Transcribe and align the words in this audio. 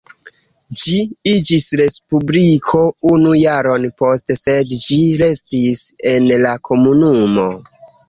Ĝi 0.83 0.95
iĝis 1.31 1.67
respubliko 1.81 2.81
unu 3.11 3.35
jaron 3.43 3.87
poste 4.03 4.41
sed 4.43 4.75
ĝi 4.89 5.01
restis 5.23 5.87
en 6.17 6.31
la 6.49 6.59
Komunumo. 6.73 7.51